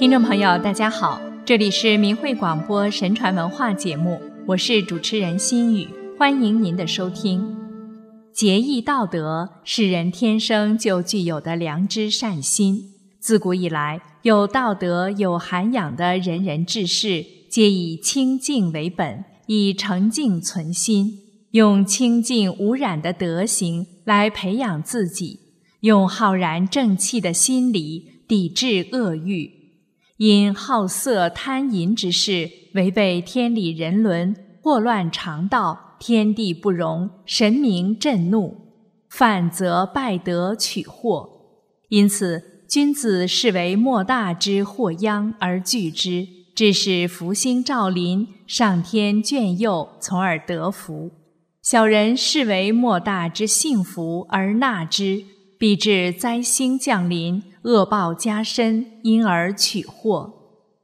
[0.00, 5.86] 听众朋友，大家好，这里是明慧广播神传文化节目，我是主持人心雨，
[6.18, 7.54] 欢迎您的收听。
[8.32, 12.80] 节义道德是人天生就具有的良知善心，
[13.18, 21.12] 自古以来，有道德有涵养的仁人志士，皆以清净为本，以诚敬存心，
[21.50, 25.40] 用清净无染的德行来培养自己，
[25.80, 29.59] 用浩然正气的心理抵制恶欲。
[30.20, 38.54] 因好色贪淫之事违背天理人伦，祸乱常道，天地不容，神明震怒，
[39.08, 41.26] 犯则败德取祸。
[41.88, 51.12] 因此，君子视为莫大之祸殃而惧之，致使福星照临，上天眷佑，从而得福；
[51.62, 55.24] 小人视为莫大之幸福而纳之，
[55.60, 57.42] 必致灾星降临。
[57.64, 60.32] 恶报加深，因而取祸，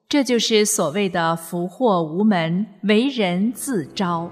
[0.07, 4.31] 这就是所谓的福祸无门，为人自招。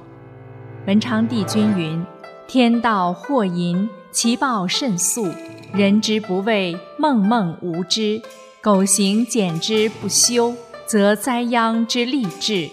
[0.86, 2.05] 文昌帝君云
[2.47, 5.31] ：“天道祸淫，其报甚速；
[5.73, 8.20] 人之不畏，梦梦无知。
[8.61, 12.69] 苟行俭之不修，则灾殃之利至。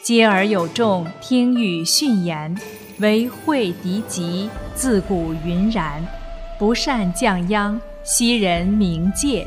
[0.00, 2.56] 接而有众听语训言，
[3.00, 6.00] 为惠敌吉，自古云然。
[6.58, 9.44] 不善降殃。”昔人冥界，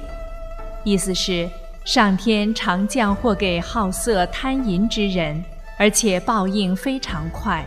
[0.83, 1.49] 意思是
[1.85, 5.41] 上天常降祸给好色贪淫之人，
[5.77, 7.65] 而且报应非常快。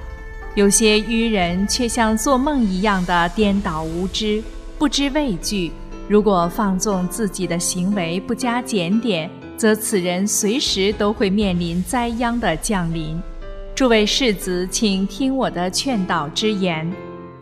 [0.54, 4.44] 有些愚人却像做梦一样的颠倒无知，
[4.78, 5.72] 不知畏惧。
[6.08, 13.18] 如果放纵自己的行为不加检点，则此人随时都会面临灾殃的降临。
[13.74, 16.86] 诸位世子，请听我的劝导之言。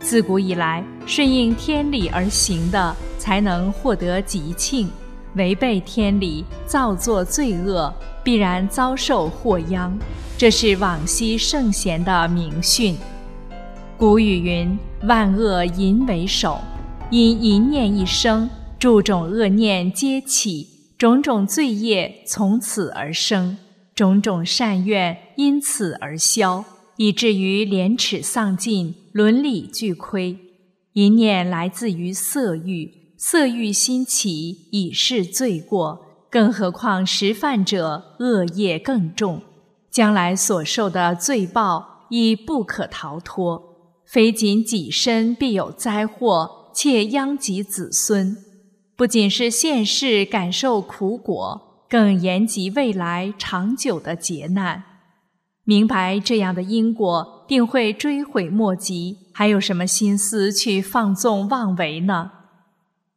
[0.01, 2.95] 自古以来，顺应天理而行的。
[3.21, 4.89] 才能获得吉庆，
[5.35, 9.95] 违背天理、造作罪恶，必然遭受祸殃。
[10.39, 12.97] 这是往昔圣贤的明训。
[13.95, 14.75] 古语云
[15.05, 16.59] ：“万恶淫为首，
[17.11, 23.55] 因淫念一生，诸种恶念皆起，种种罪业从此而生，
[23.93, 26.65] 种种善愿因此而消，
[27.01, 30.37] 以至于廉耻丧尽，伦理俱亏。
[30.93, 39.41] 一念来自于色欲。”色欲心起，已是罪过，更何况食犯者恶业更重，
[39.89, 43.63] 将来所受的罪报亦不可逃脱。
[44.05, 48.37] 非仅己身必有灾祸，且殃及子孙。
[48.95, 54.83] 不仅是现世感受苦果，更延及未来长久的劫难。
[55.63, 62.31] 明白这样的因果，定会追悔莫及，还有什么心思去放纵妄为呢？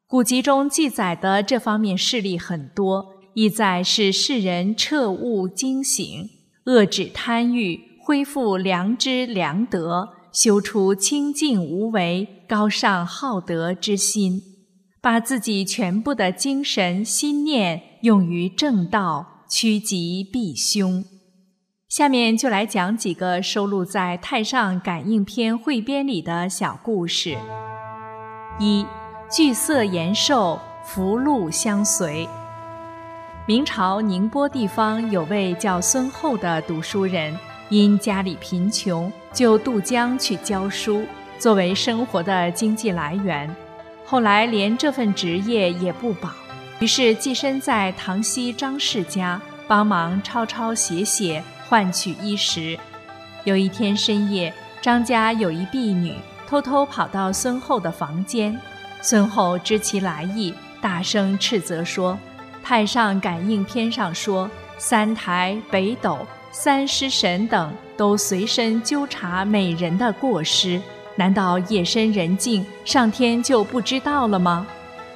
[0.07, 6.29] 古籍中记载的这方面事例很多，意在使世人彻悟惊醒，
[6.67, 14.43] 遏止贪欲，恢复良知良德，修出清净无为、高尚好德之心，
[15.01, 21.03] 把自己全部的精神心念用于正道，趋吉避凶。
[21.97, 27.39] 下面就来讲几个收录在《太上感应篇汇编》里的小故事。
[28.59, 28.85] 一。
[29.31, 32.29] 聚色延寿，福禄相随。
[33.47, 37.39] 明朝宁波地方有位叫孙厚的读书人，
[37.69, 41.07] 因家里贫穷，就渡江去教书，
[41.39, 43.49] 作为生活的经济来源。
[44.05, 46.29] 后来连这份职业也不保，
[46.81, 52.79] 于是寄身在唐西张氏家，帮忙抄抄写写，换取衣食。
[53.45, 56.15] 有一天深夜，张家有一婢女
[56.47, 58.59] 偷偷跑到孙后的房间。
[59.03, 62.19] 孙后知其来意，大声斥责说
[62.65, 70.81] ：“太上感应篇上说，三台、北斗、三尸神等都随身纠察美人的过失，
[71.17, 74.67] 难道夜深人静，上天就不知道了吗？”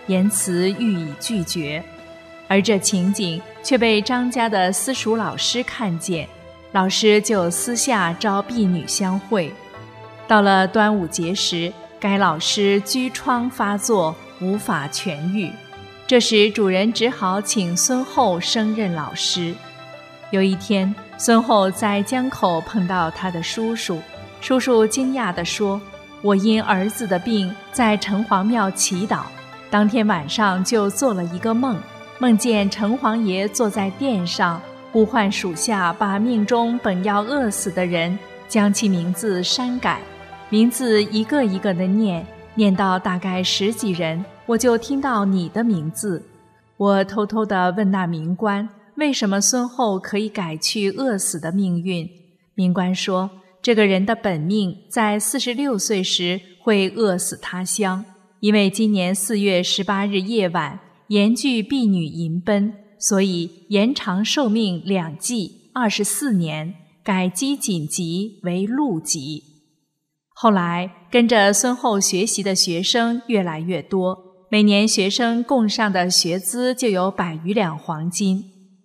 [0.08, 1.82] 言辞予以拒绝。
[2.46, 6.26] 而这情景却被张家的私塾老师看见，
[6.72, 9.52] 老师就私下招婢女相会。
[10.26, 11.72] 到了端午节时。
[12.00, 15.50] 该老师疽疮发作，无法痊愈。
[16.06, 19.52] 这时，主人只好请孙厚升任老师。
[20.30, 24.00] 有一天，孙厚在江口碰到他的叔叔，
[24.40, 25.80] 叔叔惊讶地说
[26.22, 29.22] ：“我因儿子的病在城隍庙祈祷，
[29.68, 31.76] 当天晚上就做了一个梦，
[32.20, 34.62] 梦见城隍爷坐在殿上，
[34.92, 38.18] 呼唤属下把命中本要饿死的人，
[38.48, 40.00] 将其名字删改。”
[40.50, 46.22] 名字一个一个的念，念到大概十几人，我就听到你的名字。
[46.78, 52.08] 我偷偷地问那民官：“为什么孙后可以改去饿死的命运？”
[52.56, 53.30] 民官说
[53.60, 58.02] ：“这个人的本命在四十六岁时会饿死他乡，
[58.40, 66.74] 因为今年四月十八日夜晚严拒婢女迎奔，所以延长寿命两季二十四年，
[67.04, 69.42] 改积锦级为禄级。”
[70.34, 74.28] 后来跟着孙后学习的学生越来越多。
[74.50, 78.44] 每年学生供上的学资就有百余两黄金。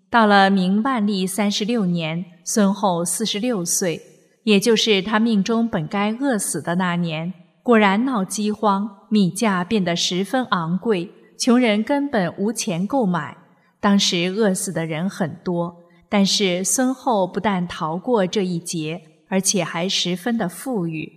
[0.09, 4.01] 到了明万历三十六年，孙后四十六岁，
[4.43, 7.33] 也就是他命中本该饿死的那年，
[7.63, 11.09] 果然闹饥荒，米价变得十分昂贵，
[11.39, 13.37] 穷人根本无钱购买。
[13.83, 15.75] 当时饿死的人很多，
[16.07, 21.11] 但是孙后不但逃过这一劫，而且还十分的富裕。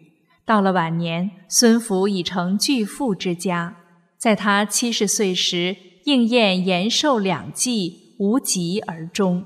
[0.44, 3.76] 到了晚年，孙福已成巨富之家。
[4.18, 5.76] 在他七十岁时，
[6.06, 9.44] 应验延寿两季，无疾而终。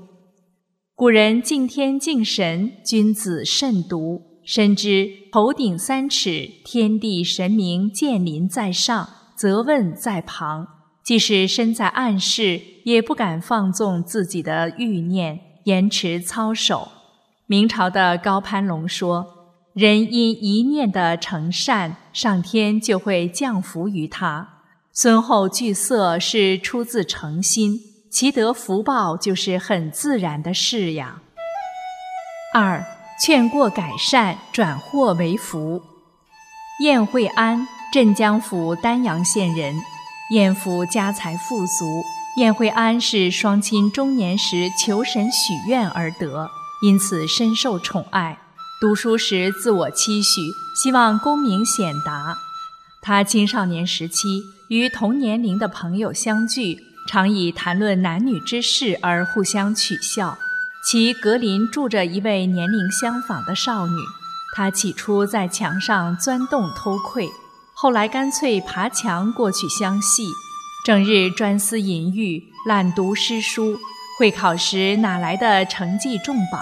[0.95, 9.07] 古人敬天敬神，君子慎独，深知头顶三尺，天地神明见临在上，
[9.37, 10.80] 责问在旁。
[11.03, 16.91] 即使身在暗室，也不敢放纵自己的欲念，延迟操守。
[17.47, 19.27] 明朝的高攀龙说
[19.73, 24.47] ：“人因一念的成善，上天就会降福于他。”
[24.93, 31.21] 孙后惧色是出自诚心，其得福报就是很自然的事呀。
[32.53, 32.83] 二
[33.23, 35.81] 劝过改善，转祸为福。
[36.83, 39.75] 晏惠安，镇江府丹阳县人。
[40.31, 42.05] 晏父家财富足，
[42.37, 46.49] 晏惠安是双亲中年时求神许愿而得，
[46.81, 48.39] 因此深受宠爱。
[48.79, 50.39] 读书时自我期许，
[50.73, 52.37] 希望功名显达。
[53.01, 56.77] 他青少年时期与同年龄的朋友相聚，
[57.09, 60.37] 常以谈论男女之事而互相取笑。
[60.89, 63.97] 其隔邻住着一位年龄相仿的少女，
[64.55, 67.29] 他起初在墙上钻洞偷窥，
[67.81, 70.27] 后来干脆爬墙过去相戏。
[70.85, 73.75] 整日专思淫欲，懒读诗书，
[74.19, 76.61] 会考时哪来的成绩重榜？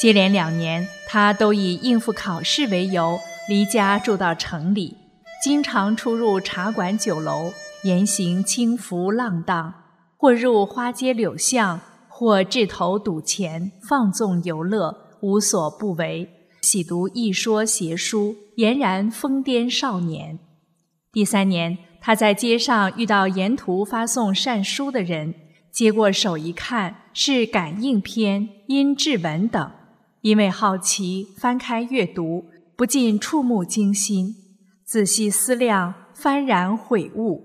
[0.00, 4.96] 接连两年，他都以应付考试为由离家住到城里。
[5.44, 7.52] 经常出入茶馆酒楼，
[7.84, 9.74] 言行轻浮浪荡，
[10.16, 16.26] 或入花街柳巷，或掷头赌钱，放纵游乐，无所不为，
[16.62, 20.38] 喜读一说邪书，俨然疯癫少年。
[21.12, 25.34] 第三年，他在街上遇到沿途发送善书的人，
[25.72, 29.72] 接过手一看，是感应篇、音质文等，
[30.20, 32.44] 因为好奇，翻开阅读，
[32.76, 34.36] 不禁触目惊心。
[34.86, 37.42] 仔细思量，幡然悔悟。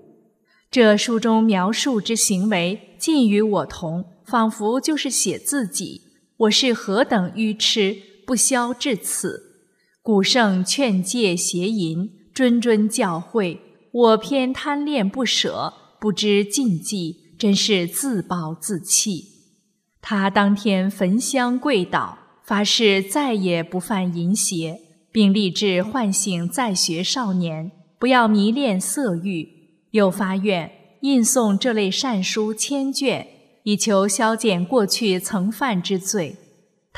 [0.69, 6.03] 这书中描述之行为，尽与我同，仿佛就是写自己。
[6.37, 7.97] 我是何等愚痴，
[8.27, 9.69] 不消至此。
[10.03, 13.57] 古圣劝诫邪淫，谆谆教诲，
[13.93, 19.23] 我偏贪恋不舍，不知禁忌，真是自暴自弃。
[20.01, 24.81] 他当天焚香跪倒，发誓再也不犯淫邪。
[25.09, 29.47] 并立志唤醒在学少年，不要迷恋色欲，
[29.91, 30.69] 又发愿
[31.01, 33.25] 印送这类善书千卷，
[33.63, 36.35] 以求消减过去曾犯之罪。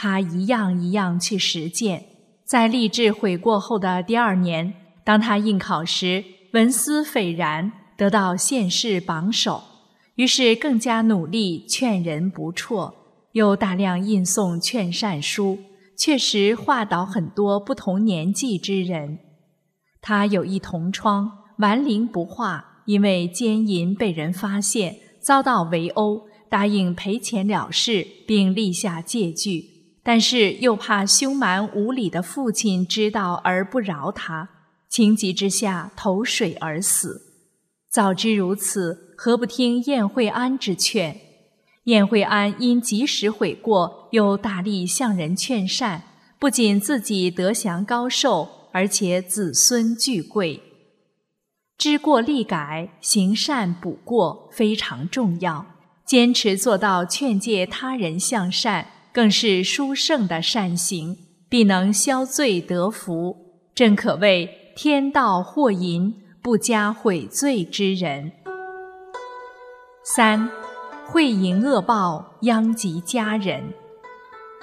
[0.01, 2.05] 他一样一样去实践，
[2.45, 9.61] 在立志悔过后的第二年，当他应考时，文思斐然，得到县试榜首，
[10.15, 12.93] 于是更加努力劝人不辍，
[13.33, 15.59] 又大量印送劝善书。
[15.97, 19.19] 确实化导很多不同年纪之人。
[19.99, 34.49] 他有一同窗，顽灵不化，因为奸淫被人发现，遭到围殴，答应赔钱了事，并立下借据，但是又怕凶蛮无理的父亲知道而不饶他，
[34.89, 37.21] 情急之下投水而死。
[37.89, 41.19] 早知如此，何不听晏惠安之劝？
[41.85, 46.03] 晏惠安因及时悔过，又大力向人劝善，
[46.37, 50.61] 不仅自己德祥高寿，而且子孙俱贵。
[51.77, 55.65] 知过立改，行善补过，非常重要。
[56.05, 63.37] 坚持做到劝诫他人向善，更是殊胜的善行，必能消罪得福。
[63.73, 68.31] 正可谓天道祸淫，不加悔罪之人。
[70.03, 70.49] 三。
[71.11, 73.63] 会淫恶报，殃及家人。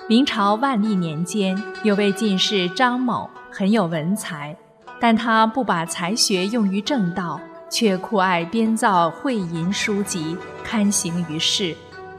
[0.09, 4.57] 明朝万历年间，有位进士张某很有文才，
[5.01, 11.75] 但他不把才学用于正道，却酷爱编造会淫书籍，刊行于世。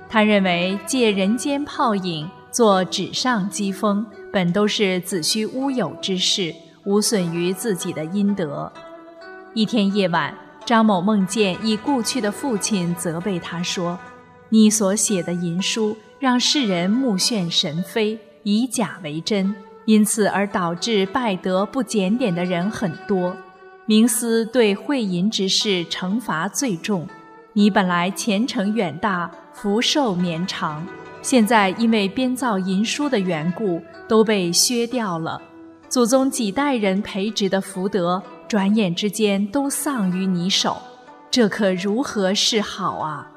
[0.10, 8.72] 他认为借人间泡影，做纸上机锋，本都是子虚乌有之事，无损于自己的阴德。
[9.54, 10.34] 一天夜晚，
[10.66, 14.00] 张某梦见已故去的父亲责备他说
[14.50, 19.54] ：“你所写的淫书，让世人目眩神飞，以假为真，
[19.86, 23.36] 因此而导致败德不检点的人很多。
[23.88, 27.08] 冥司对会淫之事惩罚最重。
[27.58, 30.86] 你本来前程远大。”福寿绵长，
[31.24, 35.42] 现在因为编造淫书的缘故，都被削掉了。
[35.90, 40.78] 祖宗几代人培植的福德，转眼之间都丧于你手，
[41.32, 43.32] 这可如何是好啊？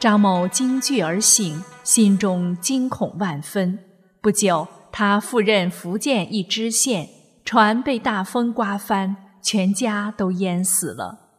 [0.00, 3.78] 张某惊惧而醒，心中惊恐万分。
[4.20, 7.08] 不久，他赴任福建一知县，
[7.44, 11.29] 船被大风刮翻，全家都淹死了。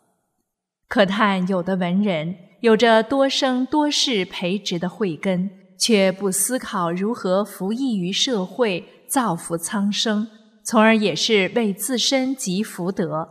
[0.91, 2.35] 可叹有的文人。
[2.59, 10.27] 有着多生多世培植的慧根，却不思考如何服役于社会、造福苍生，
[10.65, 13.29] 从而也是为自身积福德，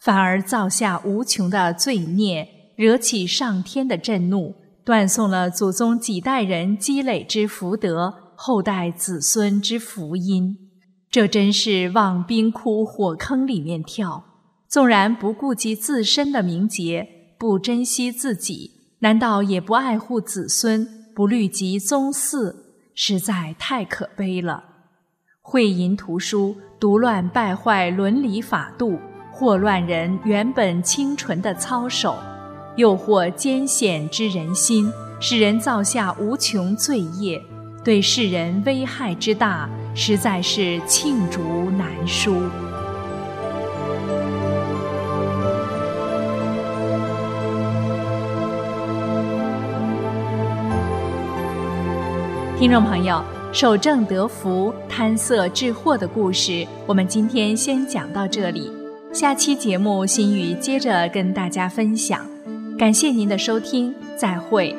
[0.00, 10.56] 反而造下无穷的罪孽，惹起上天的震怒，断送了祖宗几代人积累之福德，后代子孙之福音。
[11.10, 14.24] 这真是往冰窟火坑里面跳，
[14.72, 17.06] 纵然不顾及自身的名节。
[17.38, 22.54] 不珍惜自己，难道也不爱护子孙，不虑及宗嗣？
[22.94, 24.64] 实在太可悲了。
[25.42, 28.98] 会淫图书，独乱败坏伦理法度，
[29.30, 32.16] 祸乱人原本清纯的操守，
[32.76, 37.42] 诱惑艰险之人心，使人造下无穷罪业，
[37.84, 42.40] 对世人危害之大，实在是罄竹难书。
[52.62, 53.20] 听众朋友，
[53.52, 58.70] 守正得福、贪色致祸的故事，我们今天先讲到这里。
[59.12, 62.24] 下期节目，心语接着跟大家分享。
[62.78, 64.76] 感谢您的收听，再会。